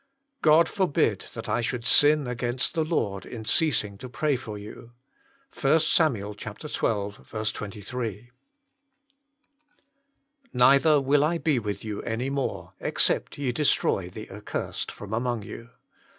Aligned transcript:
God 0.41 0.67
forbid 0.67 1.27
that 1.35 1.47
I 1.47 1.61
should 1.61 1.85
sin 1.85 2.25
against 2.25 2.73
the 2.73 2.83
Lord 2.83 3.23
in 3.23 3.45
ceasing 3.45 3.99
to 3.99 4.09
pray 4.09 4.35
for 4.35 4.57
you." 4.57 4.93
1 5.61 5.79
SAM. 5.81 6.15
xii. 6.15 6.23
23. 6.31 8.31
"Neither 10.51 10.99
will 10.99 11.23
I 11.23 11.37
be 11.37 11.59
with 11.59 11.85
you 11.85 12.01
any 12.01 12.31
more, 12.31 12.73
except 12.79 13.37
ye 13.37 13.51
destroy 13.51 14.09
the 14.09 14.27
accursed 14.31 14.91
from 14.91 15.13
among 15.13 15.43
you." 15.43 15.69